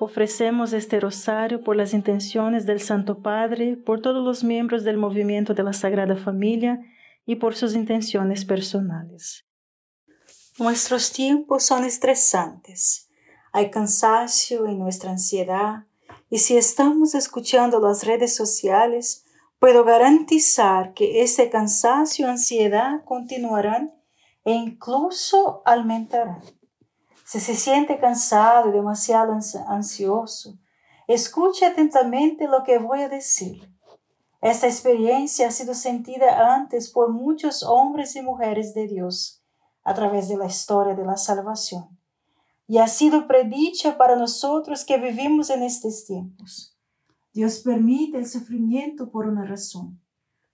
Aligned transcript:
Ofrecemos 0.00 0.72
este 0.72 0.98
rosario 0.98 1.62
por 1.62 1.76
las 1.76 1.94
intenciones 1.94 2.66
del 2.66 2.80
Santo 2.80 3.22
Padre, 3.22 3.76
por 3.76 4.02
todos 4.02 4.24
los 4.24 4.42
miembros 4.42 4.82
del 4.82 4.96
movimiento 4.96 5.54
de 5.54 5.62
la 5.62 5.72
Sagrada 5.72 6.16
Familia 6.16 6.80
y 7.24 7.36
por 7.36 7.54
sus 7.54 7.74
intenciones 7.74 8.44
personales. 8.44 9.46
Nuestros 10.58 11.12
tiempos 11.12 11.64
son 11.64 11.84
estresantes. 11.84 13.08
Hay 13.52 13.70
cansancio 13.70 14.66
en 14.66 14.78
nuestra 14.78 15.10
ansiedad 15.10 15.84
y 16.28 16.38
si 16.38 16.56
estamos 16.56 17.14
escuchando 17.14 17.78
las 17.78 18.04
redes 18.04 18.34
sociales, 18.34 19.24
puedo 19.60 19.84
garantizar 19.84 20.92
que 20.92 21.22
ese 21.22 21.50
cansancio 21.50 22.26
y 22.26 22.30
ansiedad 22.30 23.04
continuarán 23.04 23.94
e 24.44 24.52
incluso 24.52 25.62
aumentarán. 25.64 26.42
Si 27.24 27.40
se 27.40 27.54
siente 27.54 27.98
cansado 27.98 28.68
y 28.68 28.72
demasiado 28.72 29.32
ansioso, 29.66 30.58
escuche 31.08 31.64
atentamente 31.64 32.46
lo 32.46 32.62
que 32.64 32.78
voy 32.78 33.00
a 33.00 33.08
decir. 33.08 33.66
Esta 34.42 34.66
experiencia 34.66 35.48
ha 35.48 35.50
sido 35.50 35.72
sentida 35.72 36.54
antes 36.54 36.90
por 36.90 37.10
muchos 37.10 37.62
hombres 37.62 38.14
y 38.14 38.20
mujeres 38.20 38.74
de 38.74 38.86
Dios 38.86 39.42
a 39.84 39.94
través 39.94 40.28
de 40.28 40.36
la 40.36 40.46
historia 40.46 40.94
de 40.94 41.04
la 41.04 41.16
salvación 41.16 41.98
y 42.66 42.76
ha 42.76 42.88
sido 42.88 43.26
predicha 43.26 43.96
para 43.96 44.16
nosotros 44.16 44.84
que 44.84 44.98
vivimos 44.98 45.48
en 45.48 45.62
estos 45.62 46.04
tiempos. 46.04 46.76
Dios 47.32 47.60
permite 47.60 48.18
el 48.18 48.26
sufrimiento 48.26 49.10
por 49.10 49.26
una 49.26 49.44
razón, 49.44 49.98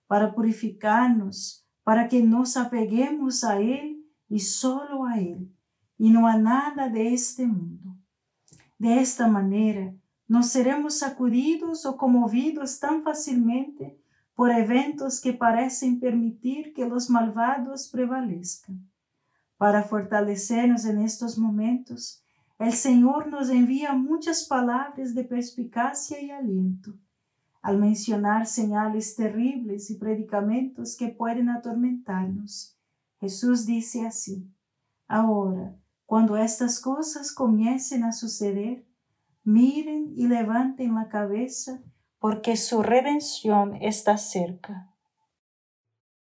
para 0.07 0.33
purificarnos, 0.33 1.65
para 1.83 2.07
que 2.07 2.21
nos 2.21 2.55
apeguemos 2.55 3.43
a 3.43 3.59
Él 3.59 4.05
y 4.29 4.39
solo 4.39 5.05
a 5.05 5.19
Él 5.19 5.51
y 6.01 6.09
no 6.09 6.25
a 6.27 6.35
nada 6.35 6.89
de 6.89 7.13
este 7.13 7.45
mundo. 7.45 7.95
De 8.79 8.99
esta 9.01 9.27
manera, 9.27 9.93
no 10.27 10.41
seremos 10.41 10.97
sacudidos 10.97 11.85
o 11.85 11.95
conmovidos 11.95 12.79
tan 12.79 13.03
fácilmente 13.03 14.01
por 14.33 14.49
eventos 14.49 15.21
que 15.21 15.31
parecen 15.31 15.99
permitir 15.99 16.73
que 16.73 16.87
los 16.87 17.11
malvados 17.11 17.87
prevalezcan. 17.87 18.89
Para 19.57 19.83
fortalecernos 19.83 20.85
en 20.85 21.01
estos 21.01 21.37
momentos, 21.37 22.25
el 22.57 22.73
Señor 22.73 23.27
nos 23.27 23.51
envía 23.51 23.93
muchas 23.93 24.47
palabras 24.47 25.13
de 25.13 25.23
perspicacia 25.23 26.19
y 26.19 26.31
aliento, 26.31 26.97
al 27.61 27.77
mencionar 27.77 28.47
señales 28.47 29.15
terribles 29.15 29.91
y 29.91 29.99
predicamentos 29.99 30.97
que 30.97 31.09
pueden 31.09 31.49
atormentarnos. 31.49 32.75
Jesús 33.19 33.67
dice 33.67 34.07
así, 34.07 34.51
ahora, 35.07 35.75
cuando 36.11 36.35
estas 36.35 36.81
cosas 36.81 37.33
comiencen 37.33 38.03
a 38.03 38.11
suceder, 38.11 38.83
miren 39.45 40.11
y 40.13 40.27
levanten 40.27 40.93
la 40.93 41.07
cabeza, 41.07 41.81
porque 42.19 42.57
su 42.57 42.83
redención 42.83 43.77
está 43.79 44.17
cerca. 44.17 44.93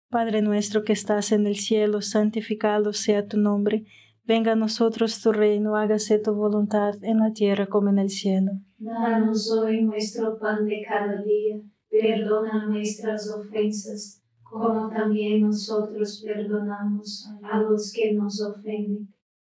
Padre 0.07 0.43
nuestro 0.43 0.83
que 0.83 0.93
estás 0.93 1.31
en 1.31 1.47
el 1.47 1.55
cielo, 1.55 2.03
santificado 2.03 2.93
sea 2.93 3.27
tu 3.27 3.38
nombre. 3.38 3.85
Venga 4.23 4.51
a 4.51 4.55
nosotros 4.55 5.19
tu 5.19 5.31
reino, 5.31 5.75
hágase 5.75 6.19
tu 6.19 6.35
voluntad 6.35 7.03
en 7.03 7.17
la 7.17 7.33
tierra 7.33 7.66
como 7.66 7.89
en 7.89 7.97
el 7.97 8.11
cielo. 8.11 8.51
Danos 8.77 9.51
hoy 9.51 9.81
nuestro 9.81 10.38
pan 10.38 10.63
de 10.67 10.85
cada 10.88 11.23
día, 11.23 11.59
perdona 11.89 12.67
nuestras 12.67 13.27
ofensas, 13.31 14.22
como 14.44 14.89
también 14.89 15.41
nosotros 15.41 16.23
perdonamos 16.23 17.27
a 17.41 17.57
los 17.61 17.91
que 17.91 18.13
nos 18.13 18.39
ofenden 18.44 19.09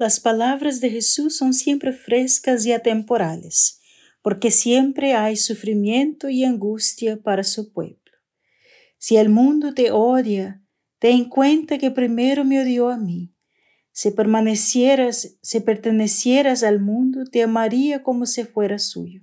Las 0.00 0.18
palabras 0.18 0.80
de 0.80 0.88
Jesús 0.88 1.36
son 1.36 1.52
siempre 1.52 1.92
frescas 1.92 2.64
y 2.64 2.72
atemporales, 2.72 3.82
porque 4.22 4.50
siempre 4.50 5.12
hay 5.12 5.36
sufrimiento 5.36 6.30
y 6.30 6.42
angustia 6.42 7.18
para 7.20 7.44
su 7.44 7.70
pueblo. 7.70 7.98
Si 8.96 9.18
el 9.18 9.28
mundo 9.28 9.74
te 9.74 9.90
odia, 9.90 10.64
ten 11.00 11.26
cuenta 11.26 11.76
que 11.76 11.90
primero 11.90 12.46
me 12.46 12.62
odió 12.62 12.88
a 12.88 12.96
mí. 12.96 13.34
Si 13.92 14.10
permanecieras, 14.10 15.36
si 15.42 15.60
pertenecieras 15.60 16.62
al 16.62 16.80
mundo, 16.80 17.26
te 17.26 17.42
amaría 17.42 18.02
como 18.02 18.24
si 18.24 18.44
fuera 18.44 18.78
suyo. 18.78 19.20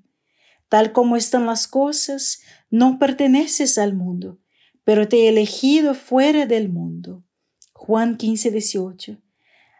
Tal 0.69 0.91
como 0.91 1.17
están 1.17 1.47
las 1.47 1.67
cosas, 1.67 2.41
no 2.69 2.99
perteneces 2.99 3.79
al 3.79 3.95
mundo, 3.95 4.39
pero 4.83 5.07
te 5.07 5.23
he 5.23 5.29
elegido 5.29 5.95
fuera 5.95 6.45
del 6.45 6.69
mundo. 6.69 7.25
Juan 7.73 8.15
15, 8.15 8.51
18. 8.51 9.23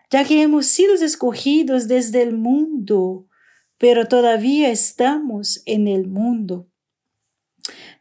Ya 0.09 0.23
que 0.23 0.41
hemos 0.41 0.67
sido 0.67 0.93
escogidos 0.93 1.87
desde 1.87 2.21
el 2.21 2.33
mundo, 2.33 3.27
pero 3.77 4.07
todavía 4.07 4.69
estamos 4.69 5.61
en 5.65 5.87
el 5.87 6.07
mundo. 6.07 6.69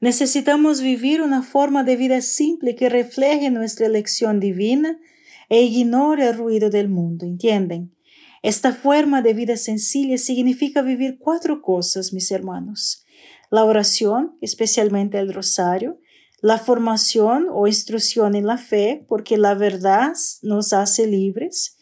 Necesitamos 0.00 0.80
vivir 0.80 1.20
una 1.20 1.42
forma 1.42 1.82
de 1.82 1.96
vida 1.96 2.20
simple 2.20 2.76
que 2.76 2.88
refleje 2.88 3.50
nuestra 3.50 3.86
elección 3.86 4.38
divina 4.38 4.98
e 5.48 5.62
ignore 5.62 6.28
el 6.28 6.36
ruido 6.36 6.70
del 6.70 6.88
mundo, 6.88 7.26
¿entienden? 7.26 7.94
Esta 8.42 8.72
forma 8.72 9.22
de 9.22 9.34
vida 9.34 9.56
sencilla 9.56 10.18
significa 10.18 10.82
vivir 10.82 11.18
cuatro 11.18 11.62
cosas, 11.62 12.12
mis 12.12 12.30
hermanos. 12.30 13.04
La 13.50 13.64
oración, 13.64 14.36
especialmente 14.40 15.18
el 15.18 15.32
rosario, 15.32 15.98
la 16.42 16.58
formación 16.58 17.48
o 17.50 17.66
instrucción 17.66 18.36
en 18.36 18.46
la 18.46 18.58
fe, 18.58 19.04
porque 19.08 19.36
la 19.36 19.54
verdad 19.54 20.12
nos 20.42 20.72
hace 20.72 21.06
libres, 21.06 21.75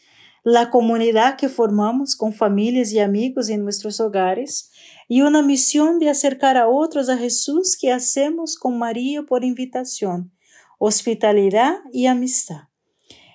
la 0.44 0.69
comunidad 0.69 1.37
que 1.37 1.49
formamos 1.49 2.17
con 2.17 2.35
familias 2.35 2.93
y 2.93 2.99
amigos 2.99 3.49
en 3.49 3.64
nuestros 3.64 3.99
hogares, 3.99 4.70
y 5.08 5.23
una 5.23 5.41
misión 5.41 5.99
de 5.99 6.11
acercar 6.11 6.58
a 6.58 6.69
otros 6.69 7.08
a 7.08 7.17
Jesús 7.17 7.79
que 7.81 7.91
hacemos 7.91 8.58
con 8.58 8.79
María 8.79 9.23
por 9.23 9.43
invitación, 9.43 10.32
hospitalidad 10.79 11.76
y 11.93 12.06
amistad. 12.06 12.69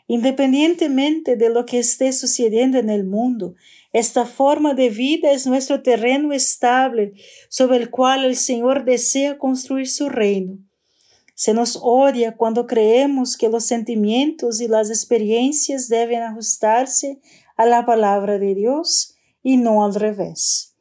Independientemente 0.05 1.35
de 1.35 1.49
lo 1.49 1.65
que 1.65 1.79
esté 1.79 2.13
sucediendo 2.13 2.77
en 2.77 2.91
el 2.91 3.05
mundo, 3.05 3.55
esta 3.91 4.25
forma 4.25 4.75
de 4.75 4.89
vida 4.89 5.31
es 5.31 5.47
nuestro 5.47 5.81
terreno 5.81 6.31
estable 6.31 7.13
sobre 7.49 7.77
el 7.77 7.89
cual 7.89 8.23
el 8.23 8.35
Señor 8.35 8.85
desea 8.85 9.39
construir 9.39 9.87
su 9.87 10.09
reino. 10.09 10.59
Se 11.39 11.53
nos 11.53 11.79
odia 11.81 12.35
cuando 12.35 12.67
creemos 12.67 13.37
que 13.37 13.47
los 13.47 13.63
sentimientos 13.63 14.59
y 14.59 14.67
las 14.67 14.89
experiencias 14.89 15.87
deben 15.87 16.21
ajustarse 16.21 17.21
a 17.55 17.65
la 17.65 17.85
palabra 17.85 18.37
de 18.39 18.55
Dios 18.55 19.15
y 19.41 19.55
no 19.55 19.85
al 19.85 19.95
revés. 19.95 20.75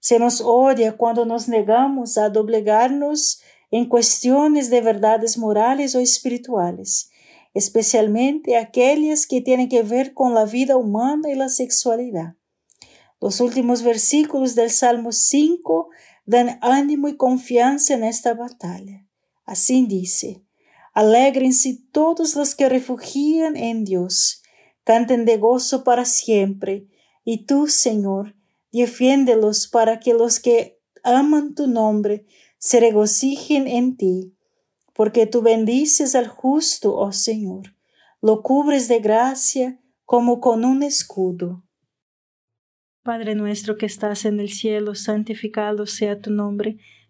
Se 0.00 0.18
nos 0.18 0.40
odia 0.40 0.96
cuando 0.96 1.24
nos 1.26 1.46
negamos 1.46 2.18
a 2.18 2.28
doblegarnos 2.28 3.40
en 3.70 3.88
cuestiones 3.88 4.68
de 4.70 4.80
verdades 4.80 5.38
morales 5.38 5.94
o 5.94 6.00
espirituales 6.00 7.10
especialmente 7.54 8.56
aquellas 8.56 9.26
que 9.26 9.40
tienen 9.40 9.68
que 9.68 9.82
ver 9.82 10.14
con 10.14 10.34
la 10.34 10.44
vida 10.44 10.76
humana 10.76 11.30
y 11.30 11.34
la 11.34 11.48
sexualidad. 11.48 12.36
Los 13.20 13.40
últimos 13.40 13.82
versículos 13.82 14.54
del 14.54 14.70
Salmo 14.70 15.12
5 15.12 15.90
dan 16.26 16.58
ánimo 16.62 17.08
y 17.08 17.16
confianza 17.16 17.94
en 17.94 18.04
esta 18.04 18.34
batalla. 18.34 19.06
Así 19.50 19.84
dice, 19.84 20.44
Alégrense 20.94 21.76
todos 21.90 22.36
los 22.36 22.54
que 22.54 22.68
refugian 22.68 23.56
en 23.56 23.84
Dios, 23.84 24.42
canten 24.84 25.24
de 25.24 25.38
gozo 25.38 25.82
para 25.82 26.04
siempre, 26.04 26.86
y 27.24 27.46
tú, 27.46 27.66
Señor, 27.66 28.36
defiéndelos 28.70 29.66
para 29.66 29.98
que 29.98 30.14
los 30.14 30.38
que 30.38 30.78
aman 31.02 31.56
tu 31.56 31.66
nombre 31.66 32.26
se 32.58 32.78
regocijen 32.78 33.66
en 33.66 33.96
ti 33.96 34.36
porque 34.94 35.26
tú 35.26 35.42
bendices 35.42 36.14
al 36.14 36.28
justo, 36.28 36.94
oh 36.94 37.10
Señor, 37.10 37.74
lo 38.20 38.42
cubres 38.42 38.86
de 38.86 39.00
gracia 39.00 39.80
como 40.04 40.40
con 40.40 40.64
un 40.64 40.84
escudo. 40.84 41.64
Padre 43.02 43.34
nuestro 43.34 43.76
que 43.76 43.86
estás 43.86 44.26
en 44.26 44.38
el 44.38 44.50
cielo, 44.50 44.94
santificado 44.94 45.86
sea 45.86 46.20
tu 46.20 46.30
nombre, 46.30 46.76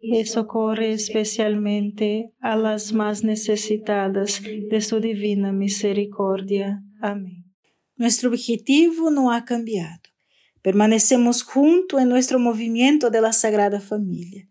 y 0.00 0.24
socorre 0.24 0.92
especialmente 0.92 2.32
a 2.40 2.56
las 2.56 2.92
más 2.92 3.22
necesitadas 3.22 4.42
de 4.42 4.80
su 4.80 4.98
divina 4.98 5.52
misericordia. 5.52 6.82
Amén. 7.00 7.44
Nuestro 7.96 8.30
objetivo 8.30 9.10
no 9.10 9.30
ha 9.30 9.44
cambiado. 9.44 10.00
Permanecemos 10.62 11.42
junto 11.42 11.98
en 11.98 12.08
nuestro 12.08 12.38
movimiento 12.38 13.10
de 13.10 13.20
la 13.20 13.32
Sagrada 13.32 13.80
Familia. 13.80 14.48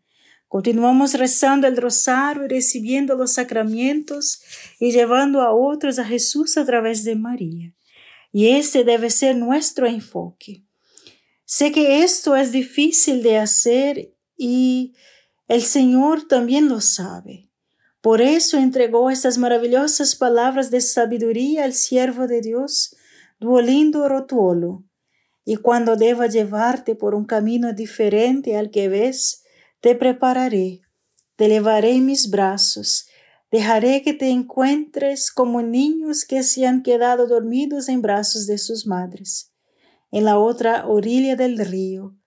Continuamos 0.48 1.14
rezando 1.14 1.68
el 1.68 1.78
rosario 1.78 2.46
y 2.46 2.48
recibiendo 2.48 3.16
los 3.16 3.34
sacramentos 3.34 4.42
y 4.80 4.92
llevando 4.92 5.42
a 5.42 5.54
otros 5.54 6.00
a 6.00 6.06
Jesús 6.06 6.58
a 6.58 6.66
través 6.66 7.04
de 7.04 7.16
María. 7.16 7.74
Y 8.32 8.50
ese 8.50 8.84
debe 8.84 9.10
ser 9.10 9.36
nuestro 9.36 9.88
enfoque. 9.88 10.64
Sé 11.46 11.72
que 11.72 12.04
esto 12.04 12.36
es 12.36 12.52
difícil 12.52 13.24
de 13.24 13.38
hacer 13.38 14.14
y 14.38 14.94
el 15.50 15.64
Señor 15.64 16.28
también 16.28 16.70
lo 16.70 16.80
sabe. 16.80 17.50
Por 18.02 18.22
eso 18.22 18.58
entregó 18.58 19.10
estas 19.10 19.40
maravillosas 19.40 20.16
palabras 20.16 20.70
de 20.70 20.80
sabiduría 20.80 21.64
al 21.64 21.74
siervo 21.74 22.28
de 22.28 22.40
Dios, 22.42 22.96
Duolindo 23.40 24.08
Rotuolo. 24.08 24.86
Y 25.44 25.56
cuando 25.56 25.96
deba 25.96 26.28
llevarte 26.28 26.94
por 26.94 27.16
un 27.16 27.26
camino 27.26 27.74
diferente 27.74 28.58
al 28.58 28.70
que 28.70 28.90
ves, 28.90 29.44
te 29.82 29.96
prepararé, 29.96 30.82
te 31.36 31.50
llevaré 31.50 31.94
en 31.94 32.06
mis 32.06 32.30
brazos, 32.30 33.08
dejaré 33.50 34.04
que 34.04 34.14
te 34.14 34.30
encuentres 34.30 35.32
como 35.32 35.64
niños 35.64 36.26
que 36.26 36.44
se 36.44 36.68
han 36.68 36.84
quedado 36.84 37.26
dormidos 37.26 37.90
en 37.90 38.04
brazos 38.04 38.46
de 38.46 38.60
sus 38.60 38.86
madres, 38.86 39.52
en 40.12 40.26
la 40.26 40.38
otra 40.38 40.86
orilla 40.86 41.36
del 41.36 41.58
río. 41.58 42.19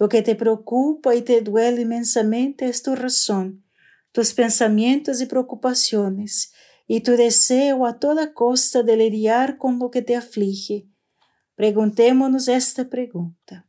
Lo 0.00 0.08
que 0.08 0.22
te 0.22 0.34
preocupa 0.34 1.14
y 1.14 1.20
te 1.20 1.42
duele 1.42 1.82
inmensamente 1.82 2.66
es 2.66 2.82
tu 2.82 2.96
razón, 2.96 3.66
tus 4.12 4.32
pensamientos 4.32 5.20
y 5.20 5.26
preocupaciones, 5.26 6.54
y 6.86 7.02
tu 7.02 7.12
deseo 7.12 7.84
a 7.84 7.98
toda 7.98 8.32
costa 8.32 8.82
de 8.82 8.96
lidiar 8.96 9.58
con 9.58 9.78
lo 9.78 9.90
que 9.90 10.00
te 10.00 10.16
aflige. 10.16 10.88
Preguntémonos 11.54 12.48
esta 12.48 12.88
pregunta. 12.88 13.68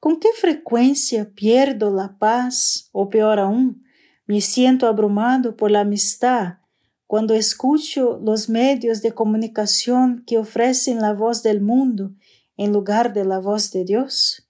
¿Con 0.00 0.18
qué 0.18 0.28
frecuencia 0.34 1.30
pierdo 1.30 1.90
la 1.94 2.16
paz 2.18 2.88
o 2.92 3.10
peor 3.10 3.38
aún, 3.38 3.84
me 4.24 4.40
siento 4.40 4.86
abrumado 4.86 5.58
por 5.58 5.70
la 5.70 5.80
amistad 5.80 6.54
cuando 7.06 7.34
escucho 7.34 8.18
los 8.24 8.48
medios 8.48 9.02
de 9.02 9.12
comunicación 9.12 10.24
que 10.26 10.38
ofrecen 10.38 11.02
la 11.02 11.12
voz 11.12 11.42
del 11.42 11.60
mundo 11.60 12.14
en 12.56 12.72
lugar 12.72 13.12
de 13.12 13.26
la 13.26 13.40
voz 13.40 13.70
de 13.72 13.84
Dios? 13.84 14.49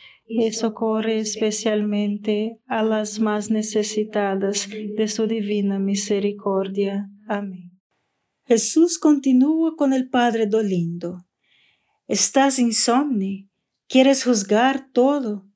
y 0.33 0.53
socorre 0.53 1.19
especialmente 1.19 2.57
a 2.65 2.83
las 2.83 3.19
más 3.19 3.51
necesitadas 3.51 4.69
de 4.69 5.07
su 5.09 5.27
divina 5.27 5.77
misericordia. 5.77 7.09
Amén. 7.27 7.77
Jesús 8.45 8.97
continúa 8.97 9.75
con 9.75 9.91
el 9.91 10.09
Padre 10.09 10.47
dolindo. 10.47 11.25
Estás 12.07 12.59
insomne, 12.59 13.49
quieres 13.89 14.23
juzgar 14.23 14.89
todo, 14.93 15.49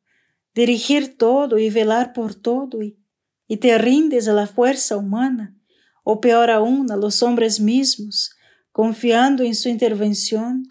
dirigir 0.54 1.18
todo 1.18 1.58
y 1.58 1.70
velar 1.70 2.12
por 2.12 2.36
todo, 2.36 2.82
y, 2.82 3.00
y 3.48 3.58
te 3.58 3.78
rindes 3.78 4.28
a 4.28 4.34
la 4.34 4.46
fuerza 4.46 4.98
humana, 4.98 5.58
o 6.04 6.20
peor 6.20 6.52
aún 6.52 6.92
a 6.92 6.98
los 6.98 7.24
hombres 7.24 7.62
mismos, 7.62 8.36
confiando 8.74 9.44
en 9.44 9.56
su 9.56 9.70
intervención. 9.70 10.64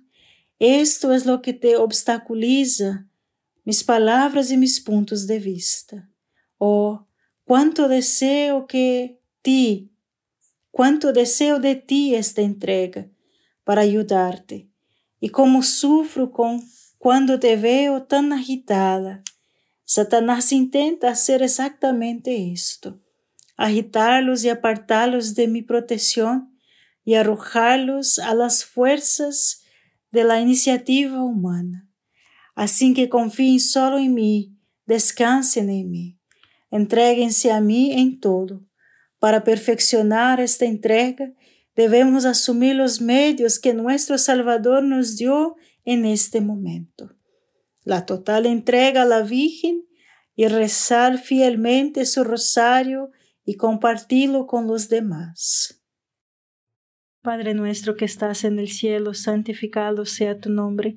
Esto 0.59 1.15
es 1.15 1.25
lo 1.25 1.41
que 1.41 1.55
te 1.55 1.77
obstaculiza 1.77 3.09
mis 3.65 3.83
palavras 3.83 4.51
e 4.51 4.57
mis 4.57 4.79
pontos 4.79 5.27
de 5.27 5.39
vista. 5.39 6.09
Oh, 6.59 6.99
quanto 7.45 7.89
deseo 7.89 8.67
que 8.67 9.19
ti, 9.43 9.91
quanto 10.71 11.13
deseo 11.13 11.59
de 11.59 11.75
ti 11.75 12.15
esta 12.15 12.43
entrega 12.43 13.11
para 13.65 13.83
ayudarte, 13.83 14.69
e 15.21 15.29
como 15.29 15.63
sufro 15.63 16.29
com 16.29 16.61
quando 16.99 17.39
te 17.39 17.55
veo 17.55 18.01
tão 18.01 18.33
agitada. 18.33 19.23
Satanás 19.85 20.51
intenta 20.53 21.11
hacer 21.11 21.43
exactamente 21.43 22.31
isto, 22.31 22.99
agitar-los 23.57 24.45
e 24.45 24.49
apartá-los 24.49 25.35
de 25.35 25.47
mi 25.47 25.63
proteção 25.63 26.49
e 27.07 27.15
arrojarlos 27.15 28.19
a 28.19 28.33
las 28.33 28.63
fuerzas 28.63 29.61
de 30.11 30.25
la 30.25 30.41
iniciativa 30.41 31.23
humana. 31.23 31.84
Assim 32.55 32.95
que 32.95 33.09
confiem 33.09 33.59
solo 33.59 33.99
em 33.99 34.09
mim, 34.09 34.57
descansem 34.87 35.69
em 35.69 35.85
mim, 35.85 36.19
entreguem-se 36.71 37.51
a 37.51 37.61
mim 37.61 37.91
em 37.91 38.17
todo. 38.17 38.65
Para 39.19 39.41
perfeccionar 39.41 40.39
esta 40.39 40.65
entrega, 40.65 41.33
devemos 41.75 42.25
assumir 42.25 42.81
os 42.81 43.01
meios 43.01 43.59
que 43.59 43.73
nosso 43.73 44.17
Salvador 44.19 44.83
nos 44.83 45.17
dio 45.17 45.57
en 45.85 46.05
este 46.05 46.41
momento. 46.41 47.11
La 47.85 48.07
total 48.07 48.47
entrega 48.47 49.03
a 49.03 49.07
la 49.07 49.23
Virgen 49.23 49.85
y 50.37 50.47
rezar 50.49 51.19
fielmente 51.19 52.07
su 52.07 52.25
rosario 52.25 53.11
y 53.45 53.57
compartirlo 53.57 54.47
con 54.47 54.67
los 54.67 54.89
demás. 54.89 55.83
Padre 57.23 57.55
nuestro 57.55 57.97
que 57.97 58.05
estás 58.05 58.45
en 58.45 58.59
el 58.59 58.69
cielo, 58.69 59.15
santificado 59.15 60.05
sea 60.05 60.39
tu 60.41 60.51
nombre. 60.51 60.97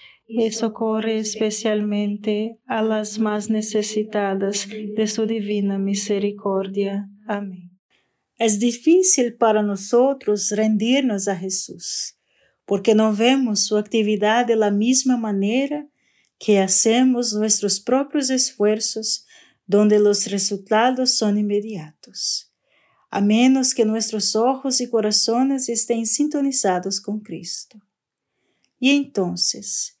y 0.33 0.51
socorre 0.51 1.19
especialmente 1.19 2.57
a 2.65 2.81
las 2.81 3.19
más 3.19 3.49
necesitadas 3.49 4.67
de 4.69 5.07
su 5.07 5.25
divina 5.25 5.77
misericordia. 5.77 7.09
Amén. 7.27 7.77
Es 8.37 8.57
difícil 8.57 9.35
para 9.35 9.61
nosotros 9.61 10.49
rendirnos 10.51 11.27
a 11.27 11.35
Jesús, 11.35 12.17
porque 12.65 12.95
no 12.95 13.13
vemos 13.13 13.65
su 13.65 13.77
actividad 13.77 14.45
de 14.45 14.55
la 14.55 14.71
misma 14.71 15.17
que 16.39 16.59
hacemos 16.59 17.33
nuestros 17.33 17.81
propios 17.81 18.29
esfuerzos, 18.29 19.27
donde 19.67 19.99
los 19.99 20.27
resultados 20.31 21.11
son 21.11 21.37
inmediatos, 21.37 22.51
a 23.09 23.21
menos 23.21 23.75
que 23.75 23.85
nuestros 23.85 24.35
ojos 24.35 24.81
y 24.81 24.89
corazones 24.89 25.69
estén 25.69 26.05
sintonizados 26.05 26.99
con 27.01 27.19
Cristo. 27.19 27.79
Y 28.79 28.91
entonces, 28.91 30.00